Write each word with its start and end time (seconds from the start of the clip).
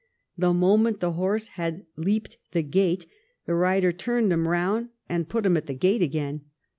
The 0.35 0.51
mo 0.51 0.77
ment 0.77 0.99
the 0.99 1.11
horse 1.11 1.45
had 1.49 1.85
leaped 1.95 2.39
the 2.53 2.63
gate 2.63 3.05
the 3.45 3.53
rider 3.53 3.91
turned 3.91 4.33
him 4.33 4.47
round 4.47 4.89
and 5.07 5.29
put 5.29 5.45
him 5.45 5.55
at 5.57 5.67
the 5.67 5.75
gate 5.75 6.01
again. 6.01 6.41